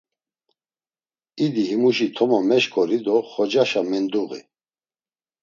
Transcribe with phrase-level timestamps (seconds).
[1.45, 4.41] İdi himuşi toma meşǩori do xocaşa menduği.